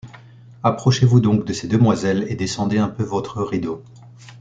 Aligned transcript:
Approchez-vous 0.63 1.19
donc 1.19 1.45
de 1.45 1.53
ces 1.53 1.67
demoiselles, 1.67 2.25
et 2.27 2.33
descendez 2.33 2.79
un 2.79 2.89
peu 2.89 3.03
votre 3.03 3.43
rideau. 3.43 3.83